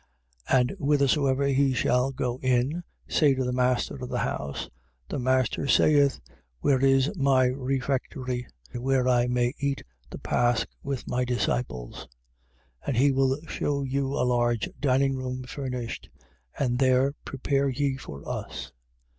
14:14. 0.49 0.57
And 0.59 0.69
whithersoever 0.79 1.45
he 1.45 1.73
shall 1.75 2.09
go 2.11 2.39
in, 2.39 2.83
say 3.07 3.35
to 3.35 3.43
the 3.43 3.53
master 3.53 3.97
of 3.97 4.09
the 4.09 4.17
house, 4.17 4.67
The 5.07 5.19
master 5.19 5.67
saith, 5.67 6.19
Where 6.59 6.83
is 6.83 7.15
my 7.15 7.45
refectory, 7.45 8.47
where 8.73 9.07
I 9.07 9.27
may 9.27 9.53
eat 9.59 9.83
the 10.09 10.17
pasch 10.17 10.65
with 10.81 11.07
my 11.07 11.23
disciples? 11.23 12.07
14:15. 12.87 12.87
And 12.87 12.97
he 12.97 13.11
will 13.11 13.37
shew 13.45 13.83
you 13.83 14.07
a 14.15 14.25
large 14.25 14.67
dining 14.79 15.15
room 15.15 15.43
furnished. 15.43 16.09
And 16.57 16.79
there 16.79 17.13
prepare 17.23 17.69
ye 17.69 17.95
for 17.95 18.27
us. 18.27 18.71